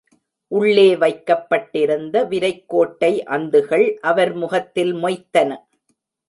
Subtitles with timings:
[0.51, 5.59] உள்ளே வைக்கப்பட்டிருந்த விரைக்கோட்டை அந்துகள் அவர் முகத்தில் மொய்த்தன.